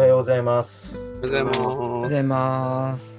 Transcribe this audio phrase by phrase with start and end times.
[0.00, 0.98] はようございます。
[1.22, 3.18] おはようございます。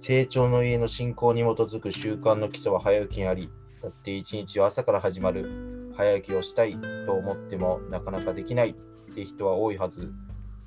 [0.00, 3.48] 成長の家の信仰に基づく習慣の基礎は早起きにあり、
[3.82, 5.94] だって一日は朝から始まる。
[5.96, 10.12] 早起きをしたいと思ってもなかなかできないって人は多いはず。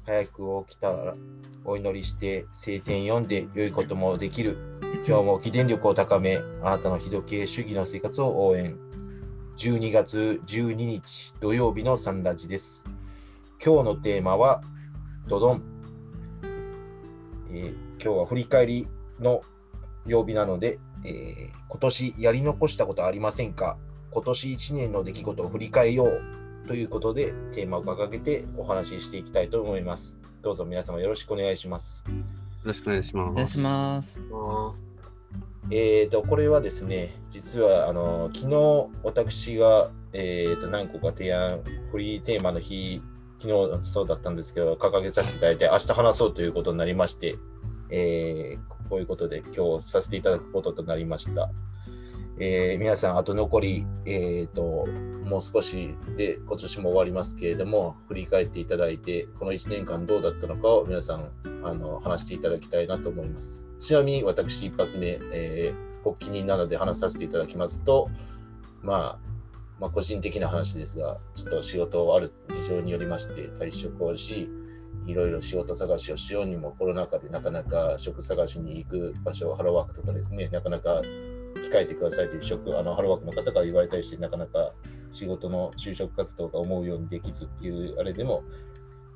[0.07, 1.13] 早く起きたら
[1.63, 4.57] お祈りして聖典読んで良いこともできる。
[5.07, 8.75] 今日も起電力を高め、あなたの日時計主義の生活を応援。
[9.57, 12.89] 12月12日土曜日のサンラジです。
[13.63, 14.61] 今日のテーマは、
[15.27, 15.63] ドドン。
[17.51, 18.87] えー今日は振り返り
[19.19, 19.41] の
[20.05, 23.77] 曜日なので、えー今年やり残したことありませんか？
[24.11, 30.21] 今年1年の出来事を振り返ようということでテーマを掲げてお話ししていきたいと思います。
[30.41, 32.05] どうぞ皆様よろしくお願いします。
[32.07, 32.13] よ
[32.63, 33.31] ろしくお願いします。
[33.31, 34.19] お願いします。
[35.71, 41.59] えー、とこれはですね、実はあの昨日私が、えー、と何個か提案、
[41.91, 43.01] フリーテーマの日、
[43.39, 47.37] 昨日そうだったんですけど、掲げさせていただいて、明日話そうということになりまして、
[47.89, 51.51] えーこういうことで今日させていただくこととなりました。
[52.39, 54.87] えー皆さん、あと残り、えー、と
[55.25, 61.31] もう少しで今年も終わりますけれども、振り返っていただいて、この1年間どうだったのかを皆さん
[61.63, 63.63] あの話していただきたいなと思います。
[63.77, 68.09] ちなみに私、一発目、えー、発起人なので話させていただきますと、
[68.81, 69.28] まあ、
[69.79, 74.49] まあ、個人的な話ですが、ちょっと仕事をある事情によりまして退職をし、
[75.05, 81.01] いろいろ仕事探しをしようにもコロナ禍でなかなか職探しに行く場所、ハローワークとかですね、なかなか
[81.55, 84.73] 控えてくださいという職、あのハローワークの方から言われたりして、なかなか
[85.11, 88.43] 仕事の就職活動が思うようにできずっていうあれでも、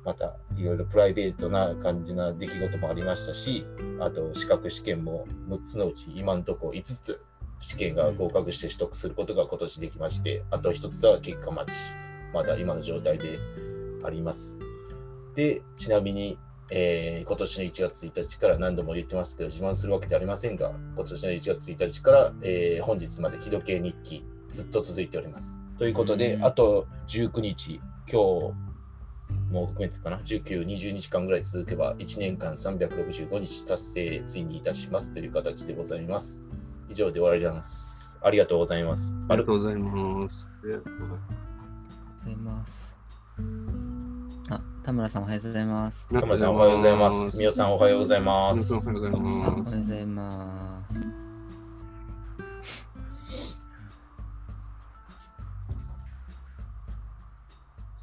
[0.04, 3.66] またいろいろプライベートな感じな出来事もありましたし、
[4.00, 7.22] あと資格試験も6つのうち今のところ5つ
[7.58, 11.96] 試験が合格して取得することが今年できまして、あと1つは結果待ち、
[12.32, 13.38] まだ今の状態で
[14.04, 14.60] あります。
[15.34, 16.38] で、ちなみに、
[16.70, 25.58] えー今年の1月1日から何度も言ってますけど、自慢するわけではありませんが、今年の1月1日から、えー本日まで日時計日記、ずっと続いております。
[25.78, 27.80] ということで、うんあと19日、
[28.10, 28.54] 今日
[29.50, 36.44] も含めてかな、19、20日間ぐらい続けば、1年間365日達成、ついにいたしますという形でございます。
[36.94, 38.20] 以上で終わります。
[38.22, 39.12] ありがとうございます。
[39.28, 40.48] ありがとうございます。
[40.62, 42.96] おはようございます。
[44.48, 46.08] あ、田村さんおはようございます。
[46.08, 47.36] 田村さんおはようございます。
[47.36, 48.74] みおさんおはようございます。
[48.74, 49.76] おはようございあ、おはようます。
[49.76, 51.00] ございます。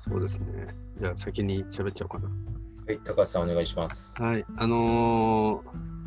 [0.09, 0.67] そうですね。
[0.99, 2.29] じゃあ先に喋っちゃおうかな。
[2.87, 4.21] はい、高橋さんお願いします。
[4.21, 4.45] はい。
[4.57, 6.00] あのー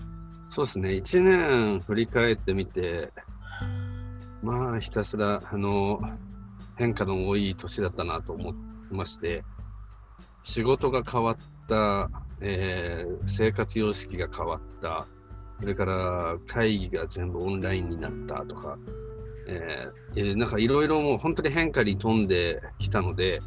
[0.54, 0.90] そうですね。
[0.90, 3.10] 1年振り返ってみて、
[4.40, 6.00] まあひたすら、あの
[6.76, 9.42] 変化の多い年だったなと思ってまして、
[10.44, 11.36] 仕事が変わっ
[11.68, 12.08] た、
[12.40, 15.08] えー生活様式が変わった、
[15.58, 18.78] それから会議が全部オンラインになったとか、
[19.48, 23.40] えーえーなんかいろいろもう本当に変化に富んできたので、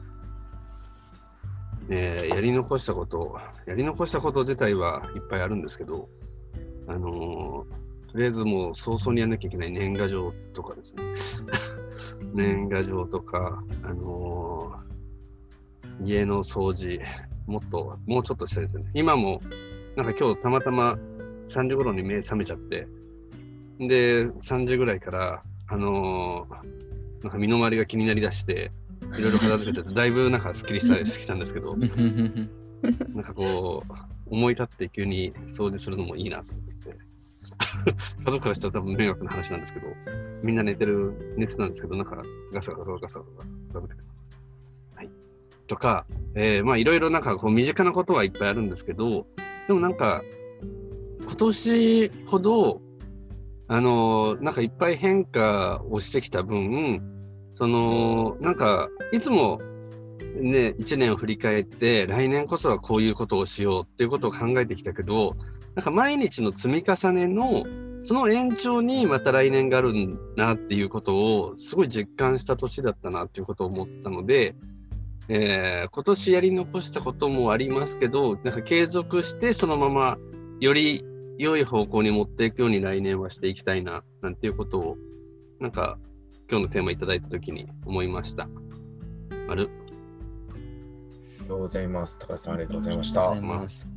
[1.90, 6.10] えーやり残したこと、やり残したこと自体はいっぱいあるんですけど、
[6.88, 11.04] あのーとりあえずもう早々にやんなきゃいけない年賀状とかですね。
[12.34, 17.00] 年賀状とか、あのー家の掃除、
[17.48, 18.86] もっと、もうちょっとしたいですね。
[18.94, 19.40] 今も、
[19.96, 20.98] なんか今日たまたま
[21.48, 22.88] 3時頃に目覚めちゃって、
[23.80, 26.88] で、3時ぐらいから、あのー
[27.24, 28.72] なんか身の回りが気になりだして、
[29.18, 33.94] いろいろ片付けてて、 だいぶなんかすっきりしたしてきたんですけど、 なんかこう、
[34.30, 36.77] 思い立って急に掃除するのもいいなと思って。
[38.26, 39.88] 家族からしたら多分迷惑な話なんですけど、
[40.44, 42.24] みんな寝てる、寝てたんですけど、なんか
[42.54, 43.20] ガサガサガサガサ
[43.70, 44.38] 片付けてました。
[44.98, 45.10] はい。
[45.68, 49.26] とか、えーまあいろいろなんかこう身近なことはいっぱいあるんですけど、
[49.68, 50.22] でもなんか、
[51.22, 52.82] 今年ほど、
[53.68, 57.02] あのーなんかいっぱい変化をしてきた分、
[57.58, 59.60] その、なんか、いつも
[60.42, 65.36] ね、1年を振り返って、来年こそはこういうことをしようっていうことを考えてきたけど、
[65.78, 67.64] なんか毎日の積み重ねの、
[68.02, 74.56] その延長にまた来年があるんだなっていうことをすごい実感した年だったなっていうことを思ったので、
[75.30, 80.18] えー今年やり残したこともありますけど、なんか継続してそのまま
[80.60, 81.06] より
[81.38, 84.98] 良い方向に持っていくように来年はしていきたいな、なんていうことを、
[85.60, 86.00] なんか
[86.50, 88.50] 今日のテーマいただいたときに思いました。
[89.48, 89.70] ある？
[90.50, 92.18] ありがとうございます。
[92.18, 93.97] 高橋さんありがとうございました。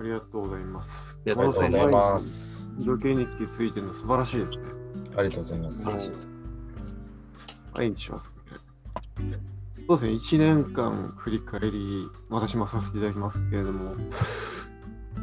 [0.00, 1.18] ありがとうございます。
[1.26, 1.76] ありがとうございます。
[1.76, 2.72] ありありがとうございます。
[2.78, 4.58] 色系日記ついてるの素晴らしいですね。
[5.14, 6.28] ありがとうございます。
[7.74, 9.38] 毎日しますね。
[9.86, 13.94] そうですね、1年間振り返り、私もさせていただきますけれども、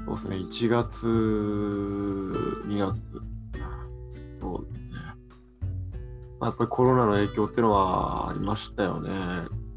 [0.05, 2.99] そうですね、1月、2月、
[4.39, 4.89] そうですね。
[6.39, 9.09] まあやっぱりコロナの影響っていうのはありましたよね。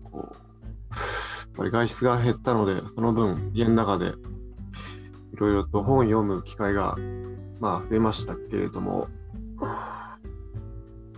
[0.05, 0.99] こうや
[1.47, 4.13] っぱり外出が減ったので、その分、家の中でい
[5.41, 6.97] ろいろと本を読む機会が、
[7.59, 9.09] まあ、増えましたけれども、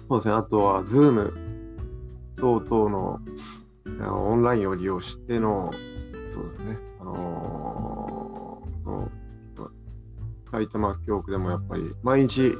[0.08, 1.34] そうですね、あとは、ズーム
[2.36, 3.20] 等々の
[4.28, 5.70] オンラインを利用しての、
[6.32, 9.12] そうですね、あのー
[10.50, 12.54] 埼玉教区でもやっぱり毎日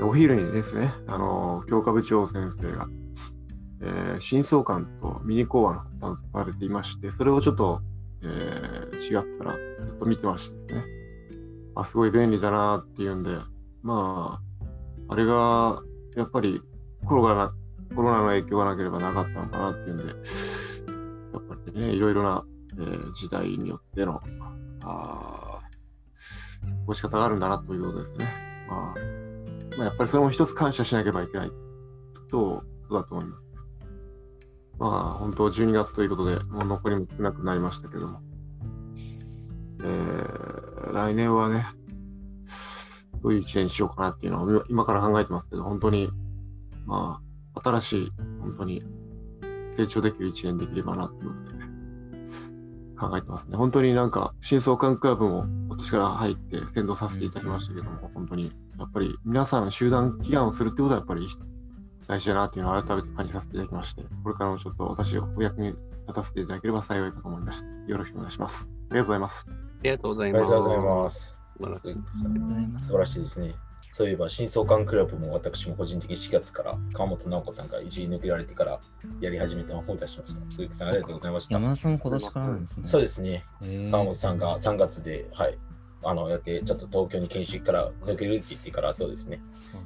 [0.00, 2.88] お昼にですね、あのー教科部長先生が、
[3.82, 7.82] えー、新相関とミニ講話の担当されていまして、それをちょっと、
[8.22, 10.84] えー4月からずっと見てましてね、
[11.74, 13.30] あ、すごい便利だなっていうんで、
[13.82, 14.40] ま
[15.08, 15.82] あ、あれが
[16.16, 16.60] やっぱり
[17.04, 17.52] コロナ
[17.94, 20.12] コロナの影響がなければなかったのかなっていうんで、や
[21.38, 24.20] っぱりね、いろいろな、えー時代によっての、
[24.82, 25.66] あー
[26.66, 28.28] 過ごし方があるんだなということですね。
[28.68, 28.94] まあ、
[29.76, 31.50] まあ、やっぱりそれも一つ感謝しなければいけない
[32.30, 33.45] と、とだと思います。
[34.78, 38.20] まあ、本当12月ということで、もう残りも少なくなりましたけども、
[39.80, 40.56] えー
[40.92, 41.66] 来年はね、
[43.22, 46.08] どういう一年にしようかなっていうのを今から考えてますけど、本当に、
[46.86, 47.20] ま
[47.54, 48.82] あ、新しい、本当に
[49.76, 51.64] 成長できる一年できればなっていうことで、ね、
[52.98, 53.56] 考えてますね。
[53.56, 61.26] 本当になんか、新相関クラブも今年から入って先導させていただきましたけども、本当に、やっぱり皆さん集団祈願をするってことはやっぱり
[62.08, 65.78] 大事だなっていうのを改めて感じさせていただきまして、これからもちょっと私をお役に立
[66.14, 67.66] たせていただければ幸いかと思いました。
[67.90, 68.68] よろしくお願いします。
[68.90, 69.46] ありがとうございます。
[69.48, 71.38] ありがとうござあいます。
[71.60, 73.54] ありがとうございます素晴らしいですね。
[73.96, 78.78] そういえば、新相関クラブも私も個人的に4月から川本直子さんがいじり抜けられてから
[79.20, 80.42] やり始めたのを思い出しました。
[80.50, 81.54] 鈴木さん、ありがとうございました。
[81.54, 82.84] 山田さんも今年からなんですね。
[82.84, 83.44] そうですね。
[83.90, 85.58] 川本さんが3月で、はい、
[86.08, 89.40] あの、やって、ちょっと東京に研修から抜けるって言ってから、そうですね。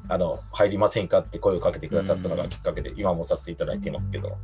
[0.08, 4.36] あの、入りませんかって声をかけてくださったのがきっかけで、今もさせていただいていますけど、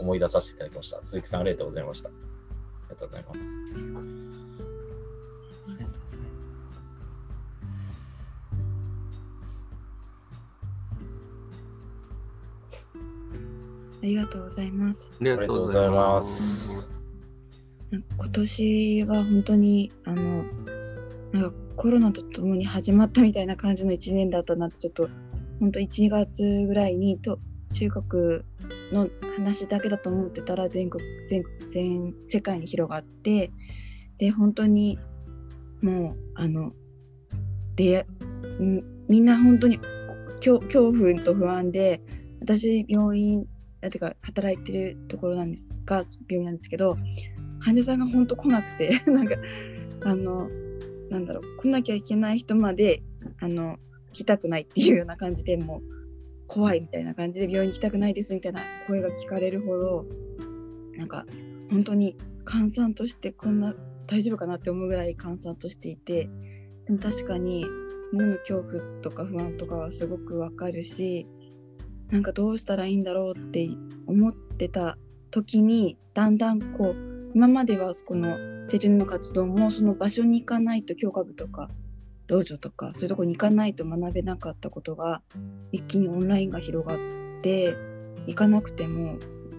[0.00, 1.02] 思い出させていただきました。
[1.02, 2.08] 鈴木さん、ありがとうございました。
[2.08, 3.46] ありがとうございます。
[14.02, 16.88] ありがとうございますありがとうございます。
[17.90, 20.44] 今年は本当にあの
[21.36, 21.50] なん。
[21.50, 25.08] かコロナとともに始まったみたいな感じの1年だったなってちょっと
[25.60, 27.38] 本当1月ぐらいにと
[27.72, 28.42] 中国
[28.92, 33.50] の話だけだと思ってたら全国全全世界に広がって
[34.18, 34.98] で本当に
[35.82, 36.72] もうあの
[37.74, 38.06] で
[38.60, 39.78] んみんな本当に
[40.36, 42.00] 恐恐怖と不安で
[42.40, 43.46] 私病院
[43.82, 46.96] あてか働いてるところなんですが病院なんですけど
[47.60, 49.34] 患者さんが本当来なくて なんか
[50.04, 50.48] あの
[51.10, 53.02] なんだろう来なきゃいけない人まで
[53.40, 53.78] あの
[54.12, 55.96] 来たくないっていうような感じでもう
[56.46, 60.06] 怖いみたいな感じで病院に来たくないですみたいな声が聞かれるほど
[60.96, 61.26] なんか
[61.70, 63.74] 本当に閑散としてこんな
[64.06, 66.28] 大丈夫かなって思うぐらい閑散としていて
[66.86, 67.66] でも確かに
[68.12, 71.26] みんなの恐怖とか不安とかはすごくわかるし
[72.10, 73.68] なんかどうしたらいいんだろうって
[74.06, 74.96] 思ってた
[75.32, 81.70] 時にだんだんこう今まではこの成長の活動もその場所に行かないと教科部とか
[82.26, 85.22] 道場とかそういうとこに行かないと学べなかったことが
[85.72, 86.98] 一気にオンラインが広がっ
[87.42, 87.76] て
[88.26, 89.16] 行かなくても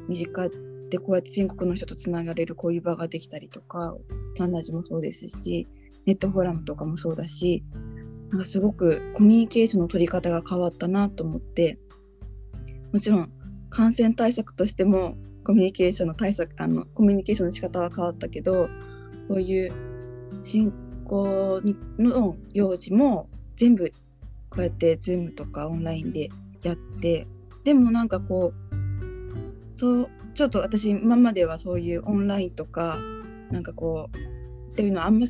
[0.09, 0.49] 身近
[0.89, 3.95] でこうやって全国の人とつながれるこういう場ができたりとか
[4.37, 5.67] サンラジもそうですし
[6.05, 7.63] ネットフォーラムとかもそうだし
[8.29, 11.77] なんかすごくコミュニケーションの取り方が変わったなと思って
[12.91, 13.31] もちろん
[13.69, 18.67] 感染対策としてもコミュニケーションの対策あのコミュニケーションの仕方は変わったけど
[19.27, 19.71] こういう
[20.43, 20.71] 進
[21.05, 23.91] 行にの用事も全部
[24.49, 26.29] こうやって Zoom とかオンラインで
[26.63, 27.27] やって
[27.63, 32.99] でもなんかこうそうちょっと私今まではそういうオンラインとか
[33.51, 34.17] なんかこう
[34.71, 35.25] っていうのはあんま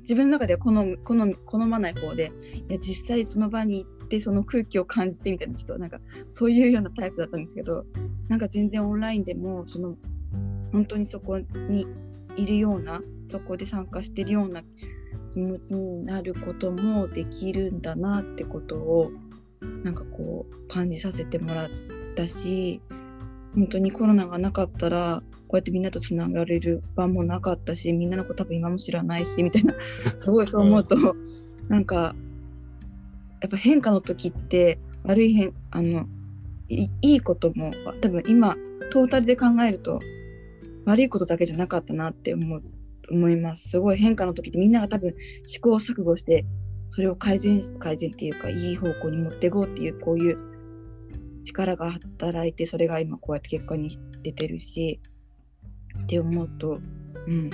[0.00, 2.32] 自分の中では好む好む好まない方で
[2.68, 6.00] いや実際その場に行ってその空気を感じてみたいなちょっとなんか
[6.32, 7.84] そういうようなタイプだったんですけど
[8.28, 9.96] なんか全然オンラインでもその
[10.72, 11.86] 本当にそこに
[12.38, 14.62] いるようなそこで参加してるような
[15.32, 19.10] 気持ちになることもできるんだなってことを
[19.84, 21.68] なんかこう感じさせてもらっ
[22.16, 22.80] たし
[23.54, 29.74] 本当にコロナがなかったらこうやってみんなとつながれる場もなかったしみんなのこと多分今も知らないしみたいな
[30.16, 31.16] すごいそう思うと、
[31.68, 32.14] なんか
[33.40, 36.06] やっぱ変化の時って悪い変あの
[36.68, 38.56] いいいことも多分今
[38.90, 40.00] トータルで考えると
[40.88, 42.62] 悪いことだけじゃなかったなって思う
[43.10, 43.70] 思います。
[43.70, 45.14] すごい変化の時ってみんなが多分
[45.44, 46.44] 試行錯誤して
[46.90, 50.36] それを改善改善っていうかいい方向に持っていこうっていうこういう
[51.44, 53.90] 力が働いてそれが今こうやって結果に
[54.22, 55.00] 出てるし
[56.02, 56.80] って思うと
[57.26, 57.50] うん。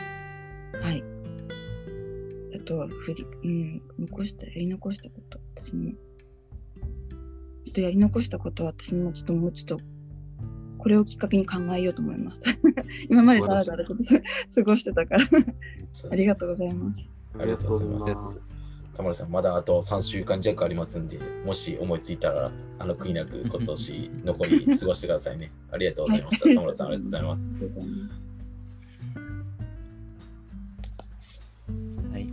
[0.81, 1.03] はい。
[2.55, 5.41] あとは振りうん残したやり残したこと。
[5.57, 5.93] 私も。
[7.65, 9.85] ちょっとやり残したことは私もちょっともうちょっと
[10.85, 12.43] これをきっかけに考えようと思います
[13.09, 14.23] 今までだらだらちょっとす
[14.55, 15.27] 過ごしてたから
[16.11, 17.05] ありがとうございます
[17.39, 18.55] ありがとうございます
[18.95, 25.51] 田村さん、まだあと3週間弱ありますんで、もし思いついたら、あの悔いなく今年残り過ごしてくださいね。
[25.73, 26.55] ありがとうございました。
[26.55, 27.57] 田村さん、ありがとうございます。
[32.13, 32.29] はい。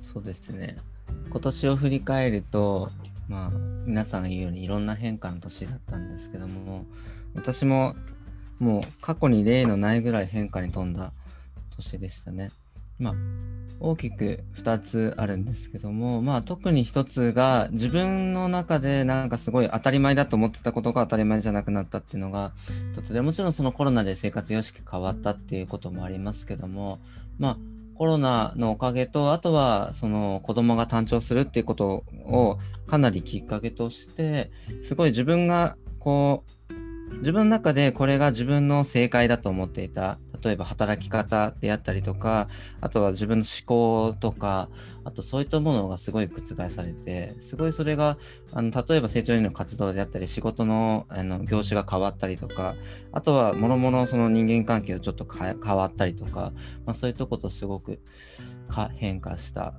[0.00, 0.78] そうですね。
[1.30, 2.90] 今年を振り返ると、
[3.28, 3.50] まあ、
[3.86, 6.86] 皆さんが言うようにいろんな変化の年だったんですけども、
[7.34, 7.94] 私も
[8.58, 11.12] もう過去に例のないぐらい変化に富んだ
[11.76, 12.50] 年でしたね。
[12.98, 13.14] まあ、
[13.80, 22.52] 大きく2つあるんですけども、まあ、特に1つが自分の中でなんかすごい当たり前だと思ってたことが当たり前じゃなくなったっていうのが
[22.94, 27.00] 1つでもちろんそのコロナで生活様式変わったっていうこともありますけども
[27.38, 27.56] まあ
[27.96, 34.50] コロナのおかげとあとはその子供が誕生するっていうことをかなりきっかけとして
[34.82, 36.52] すごい自分がこう
[37.18, 42.48] 自分の中でこれが自分の正解だと思っていた例えば働き方であったりとか
[42.80, 44.68] あとは自分の思考とか
[45.04, 48.18] あとそういったものがすごい覆されてすごいそれが
[48.52, 52.74] あの例えば成長人の活動であったり仕事のあの業種が変わったりとか
[53.12, 56.52] あとはもろもろその人間関係をちょっと変わったりとか、
[56.84, 58.00] まあ、そういうとことすごく
[58.96, 59.74] 変化した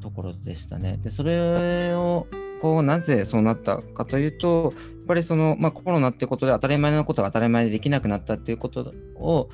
[0.00, 0.98] ところでしたね。
[1.02, 2.26] でそれを
[2.60, 9.48] こうなぜそうなったかというとやっぱりその、まあ、コロナってことで当たり前のことが当たり前でできなくなったっていうことを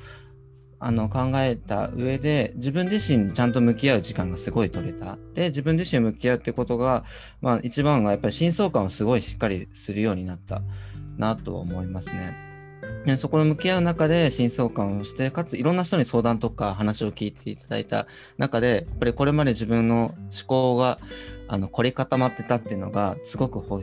[0.79, 5.17] あの考えた上で自分自身にちゃんと向き合う時間がすごい取れた。
[5.33, 7.05] で自分自身を向き合うってことが、
[7.39, 10.61] まあ、一番はやっぱり真相感をすごいしっかりするようになった
[11.17, 12.35] なと思いますね。
[13.05, 18.07] でそこに向き合う中で真相感をしてかついろんな人に相談とか話を聞いていただいた
[18.37, 20.97] 中でやっぱりこれまで自分の思考が
[21.47, 23.81] あの凝り固まってたっていうのがすごくほ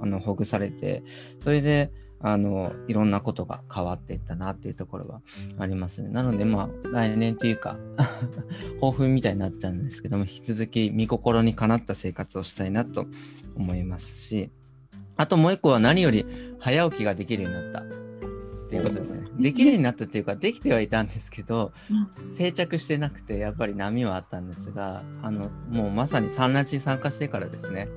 [0.00, 1.02] あのほぐされて
[1.40, 5.22] それであのいろんなことが変わっていったなっていうところは
[5.58, 6.08] ありますね。
[6.08, 7.76] なのでまあ来年というか
[8.80, 13.06] 抱負みたいになっちゃうんですけども引き続き見心にかなった生活をしたいなと
[13.56, 14.50] 思いますし
[15.16, 16.26] あともう一個は何より
[16.58, 18.07] 早起きができるようになった
[18.68, 19.26] っていうことですね。
[19.38, 21.72] できるようになったっていうかできてはいたんですけど
[22.36, 27.88] 定着してなくてやっぱり波はあったんですがあのもうまさに産ラジに参加してからですね。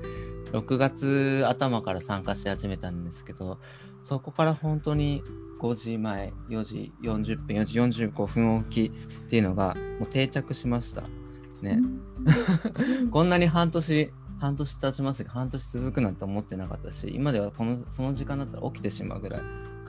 [0.53, 3.59] 6月頭から参加し始めたんですけど
[4.01, 5.23] そこから本当に
[5.61, 11.03] 5時前4時40分4時45分おきっていうのがもう定着しました。
[11.61, 11.79] ね。
[13.11, 19.41] こんなに半年半年経ちますが半年続くなんて思ってなかったし今ではこのその時間だったら起きてしまうぐらい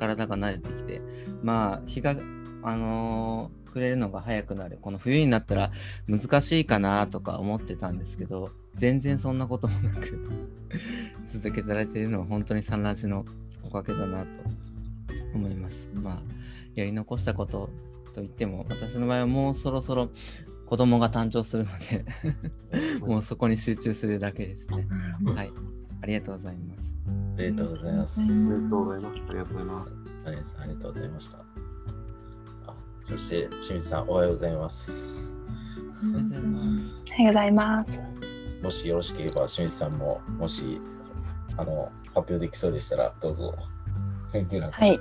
[0.03, 1.01] 体が慣れてきて
[1.43, 2.17] まあ日が
[2.65, 5.71] あのー、くれるのが早くなるこの冬になったら
[6.09, 10.19] 難しいかなとか思ってたんですけど全然そんなこともなく
[11.25, 13.25] 続けられているのは本当にサンラジの
[13.63, 14.29] おかげだなと
[15.35, 15.89] 思います。
[15.95, 16.23] まあ
[16.75, 17.71] やり残したこと
[18.13, 20.11] といっても私の場合はもうそろそろ
[20.67, 22.05] 子供が誕生するので
[23.07, 24.87] もうそこに集中するだけですね。
[25.35, 25.53] はい。
[26.01, 26.97] ありがとうございます。
[27.43, 28.21] ありがとうございます。
[28.21, 29.19] ありがとうございます。
[29.29, 29.85] ありがとうございま
[30.45, 30.57] す。
[30.61, 31.39] ありがとうございました。
[31.39, 35.29] あそして清水さんおはようございます。
[36.05, 36.67] おはようございます。
[37.09, 38.01] おはようございます。
[38.63, 40.81] もしよろしければ清水さんももし
[41.57, 43.53] あの発表できそうでしたらどうぞ。
[44.71, 45.01] はい。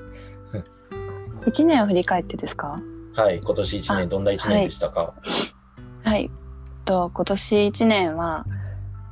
[1.46, 2.82] 一年を振り返ってですか？
[3.14, 5.14] はい、今年1年どんな1年でしたか？
[6.04, 6.32] はい。
[6.86, 8.54] と今年1年はや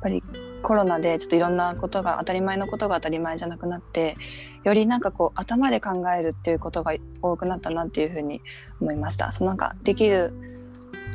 [0.02, 0.20] ぱり
[0.62, 4.16] コロナでちょっといろんなことが当たり前のことが当たり前じゃなくなって
[4.64, 8.40] よりなんかこう頭で考えるっていうことが多くなったなっていうふうに
[8.80, 9.32] 思いました。
[9.32, 10.32] そのなんかできる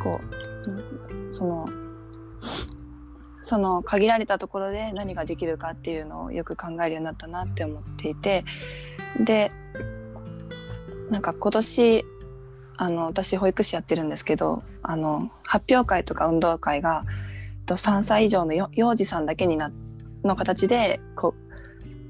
[0.01, 1.65] こうその
[3.43, 8.43] その限られたところで何ができるかっていうのをよく考えるようになったなって思っていて
[9.19, 9.51] で
[11.11, 12.05] なんか今年
[12.77, 17.05] あの私保育士やってるんですけどあの発表会とか運動会が
[17.65, 19.71] と3歳以上の幼児さんだけにな
[20.23, 21.35] の形でこ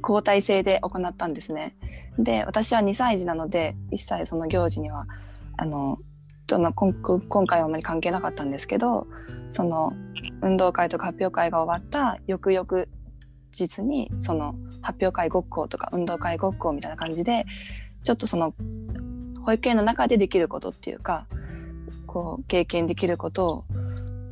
[0.02, 1.76] 交代制で行ったんですね。
[2.20, 5.06] で私は2歳児なので一切その行事には
[5.58, 5.98] あの
[6.48, 9.08] との今今回はあまり関係なかったんですけど
[9.52, 9.94] その
[10.42, 12.86] 運動会とか発表会が終わった翌々
[13.52, 17.46] 日にその発表会ごっことか運動会ごっこみたいな感じで
[18.04, 18.54] ちょっとその
[19.44, 21.26] 保育園の中でできることっていうか
[22.06, 23.64] こう経験できることを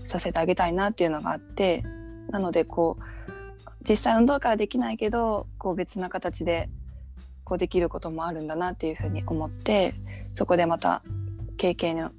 [0.04, 1.84] させてあげたいなっていうのがあって
[2.30, 3.04] なのでこう
[3.88, 6.70] 実際運動会はできないけどこう別な形で
[7.44, 9.96] こうできることもあるんだなっていうふうに思って
[10.34, 11.02] そこでまた
[11.58, 12.12] 経験の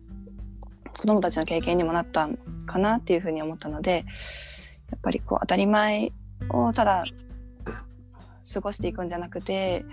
[0.99, 2.37] 子どもたちの経験にもなったん
[2.67, 4.05] かなっていうふうに思ったので
[4.91, 6.13] やっぱりこう当たり前
[6.51, 7.05] をただ
[8.53, 9.85] 過ごしていくんじゃなくて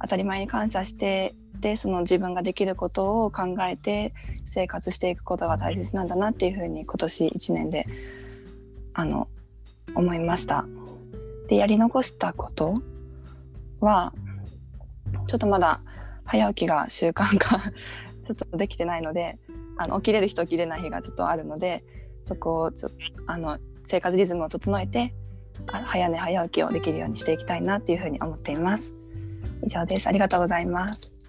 [0.00, 4.14] 当たり前に感謝してでその自分ができることを考えて
[4.44, 7.86] 生活していくことが大切なんだなっていうふうに今年1年で
[8.94, 9.28] あの
[9.94, 10.64] 思いました。
[11.48, 12.74] でやり残したこと
[13.80, 14.12] は
[15.26, 15.80] ちょっとまだ
[16.24, 17.58] 早起きが習慣化
[18.26, 19.38] ちょっとできてないので
[19.76, 21.82] あの起きれる日と起きれない日がちょっとあるので
[22.24, 22.90] そこをちょ
[23.26, 25.12] あの生活リズムを整えて
[25.66, 28.92] 早寝早起きをできるようにしていきたいなっていうふうに思っています。
[29.64, 30.06] 以上です。
[30.06, 31.19] ありがとうございます。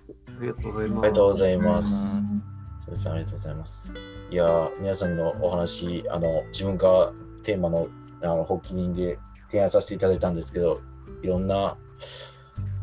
[0.42, 0.98] ありがとうございます。
[0.98, 2.16] ありがとうございます。
[2.16, 3.92] そうですね、ありがとうございます。
[4.32, 7.88] いや、皆さんのお話、あの、自分がテーマの、
[8.24, 9.20] あの、発起人で
[9.52, 10.82] 提案させていただいたんですけど、
[11.22, 11.78] いろんな、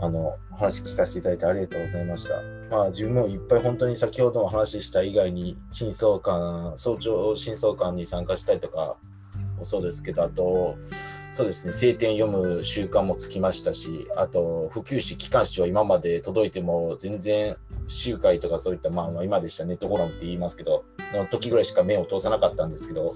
[0.00, 2.36] あの、話聞かせていただいてありがとうございました。
[2.70, 8.96] まあ、自分もいっぱい本当に先ほども話した以外に、真相館、早朝真相館に参加したりとか
[9.58, 10.76] もそうですけど、あと、
[11.30, 23.14] そうですね、聖典読む習慣もつきましたし、あと、普及誌、機関誌は今まで届いても全然集会とかそういった、まあ、今でしたネットフォーラムって言いますけど、の時ぐらいしか目を通さなかったんですけど、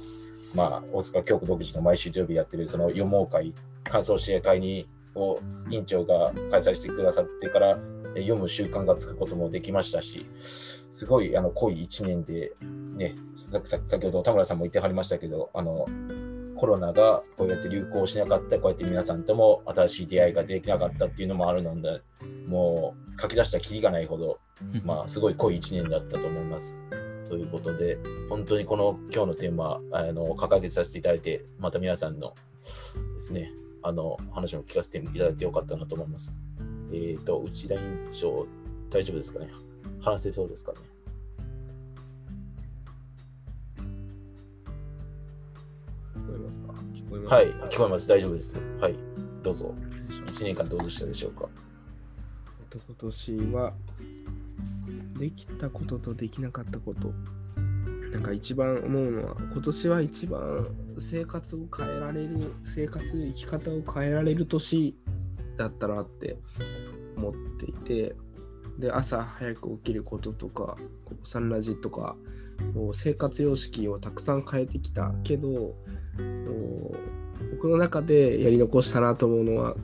[0.55, 5.39] まあ、大塚教区独自の毎週土曜日やってるその読もう会、感想試合会にを
[5.71, 7.79] 委員長が開催してくださってから、
[8.15, 12.53] 読む習慣がつくこともできましたし、すごいあの濃い1年で、
[12.97, 13.15] ね、
[13.65, 15.87] 先ほど田村さんも言ってはりましたけど、あの
[16.63, 22.03] コロナがこうやって流行しなかった、こうやって皆さんとも新しい出会いができなかったっていうのもあるので、
[22.47, 24.39] もう書き出したきりがないほど、
[24.85, 26.85] まあ、すごい濃い1年だったと思います。
[27.29, 27.99] ということで、
[28.29, 32.33] 本当にこの今日のテーマ、あの掲げさせていただいて、また皆さんの
[33.15, 33.51] ですね、
[33.83, 36.45] あの話も聞かせていただいてよかったなと思います。
[36.93, 38.47] えっ、と、内田委員長、
[38.89, 39.51] 大丈夫ですかね？
[40.01, 40.92] 話せそうですかね？
[47.33, 48.07] はい、聞こえます。
[48.07, 48.59] 大丈夫です。
[48.79, 48.95] はい、
[49.43, 49.75] どうぞ。
[50.27, 51.49] 1年間どうでしたでしょうか？
[52.71, 53.73] 今年は
[55.19, 57.11] できたこととできなかったこと
[58.13, 60.69] なんか一番思うのは今年は一番
[60.99, 64.95] 生活を変えられる生活生き方を変えられる年
[65.57, 66.37] だったなって
[67.17, 68.15] 思っていて
[68.79, 72.15] で朝早く起きることとかこうサンラジとか
[72.93, 75.75] 生活様式をたくさん変えてきたけど
[77.51, 79.77] 僕の中でやり残したなと思うのは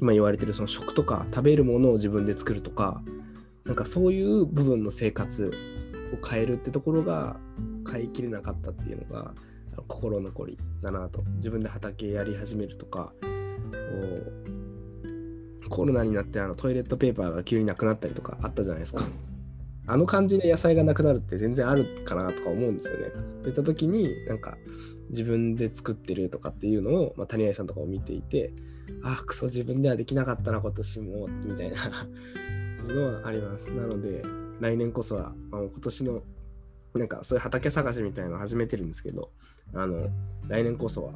[0.00, 3.02] 今言われてるその食とか食べるものを自分で作るとか
[3.64, 5.52] なんかそういう部分の生活
[6.12, 7.36] を変えるってところが
[7.90, 9.34] 変えきれなかったっていうのが
[9.88, 11.22] 心残りだなと。
[11.36, 13.12] 自分で畑やり始めるとか
[15.68, 19.04] コロナになってあのトイレットペーパーが急になくなったりとかあったじゃないですか。
[19.86, 23.06] あの感じで野菜がなくなるって全然あるかなとか思うんですよね。
[23.42, 24.56] といった時になんか
[25.12, 28.52] 自分で作ってるとかっていうのを、まあ、谷合さんとかを見ていて
[29.04, 32.06] あクソ自分ではできなかったな今年もみたいな
[32.88, 34.22] のはありますなので
[34.60, 36.22] 来年こそは、まあ、今年の
[36.94, 39.30] なんかそういう畑探しみたいなの始めてるんですけど
[39.72, 40.08] あの
[40.48, 41.14] 来年こそは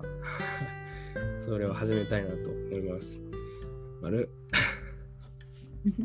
[1.39, 3.19] それを始めたいなと思います
[4.01, 4.31] 丸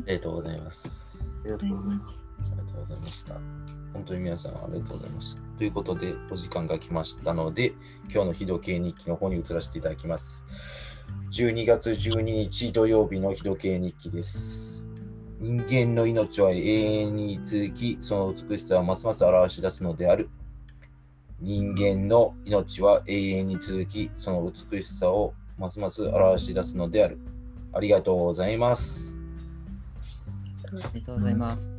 [0.06, 1.28] ありがとうございます。
[1.42, 2.24] ありがとうございます。
[2.40, 3.81] ありがとうございました。
[3.92, 5.42] 本当に皆さんありがとうございました。
[5.58, 7.74] ということで、お時間が来ましたので、
[8.12, 10.44] 今日の日時計日記の方に移らせていただきます。
[11.30, 14.90] 12月12日土曜日の日時計日記です。
[15.40, 20.28] 人間の命は永遠に続き、その美しさをますます表し出すのである。
[21.40, 27.18] 人間の命は永遠に続き、その美しさをますます表し出すのである。
[27.72, 29.16] ありがとうございます。
[30.66, 31.70] ありがとうございます。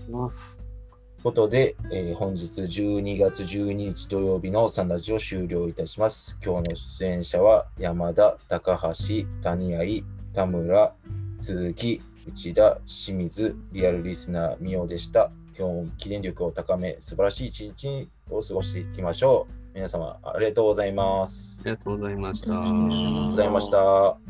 [1.23, 6.37] ことで、えー本日12月12日土曜日のサンラジオ終了いたします。
[6.43, 10.93] 今日の出演者は山田、高橋、谷合、田村、
[11.39, 15.31] 鈴木、内田、清水、リアルリスナー、みおでした。
[15.57, 19.53] 今日も記念力を高め、素晴らしい一日を過ごしていきましょう。
[19.73, 21.57] 皆様、ありがとうございます。
[21.61, 22.51] ありがとうございました。
[22.51, 24.22] ありがとうございますありがとうございました。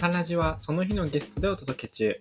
[0.00, 2.18] サンラジはその日のゲストでお届け中。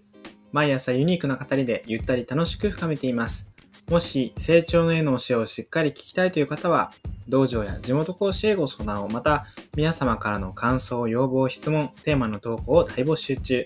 [0.52, 3.50] 毎朝ユニークな語りでゆったり楽しく深めています。
[3.90, 6.92] もし成長の絵の教えをしっかり聞きたいという方は、
[7.30, 9.46] 道場や地元講師へご相談を、また
[9.78, 13.66] 皆様からの感想、要望、質問、テーマの投稿を大募集中。